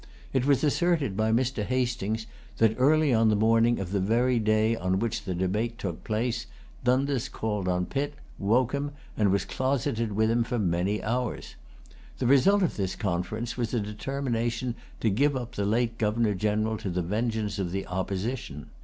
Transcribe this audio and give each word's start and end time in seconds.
It 0.33 0.47
was 0.47 0.63
asserted 0.63 1.15
by 1.15 1.31
Mr. 1.31 1.63
Hastings 1.63 2.25
that, 2.57 2.75
early 2.79 3.13
on 3.13 3.29
the 3.29 3.35
morning 3.35 3.79
of 3.79 3.91
the 3.91 3.99
very 3.99 4.39
day 4.39 4.75
on 4.75 4.97
which 4.97 5.25
the 5.25 5.35
debate 5.35 5.77
took 5.77 6.03
place, 6.03 6.47
Dundas 6.83 7.29
called 7.29 7.67
on 7.67 7.85
Pitt, 7.85 8.15
woke 8.39 8.71
him, 8.71 8.93
and 9.15 9.31
was 9.31 9.45
closeted 9.45 10.13
with 10.13 10.31
him 10.31 10.43
many 10.71 11.03
hours. 11.03 11.53
The 12.17 12.25
result 12.25 12.63
of 12.63 12.77
this 12.77 12.95
conference 12.95 13.57
was 13.57 13.75
a 13.75 13.79
determination 13.79 14.73
to 15.01 15.11
give 15.11 15.35
up 15.35 15.51
the 15.53 15.65
late 15.65 15.99
Governor 15.99 16.33
General 16.33 16.77
to 16.77 16.89
the 16.89 17.03
vengeance 17.03 17.59
of 17.59 17.71
the 17.71 17.85
Opposition. 17.85 18.71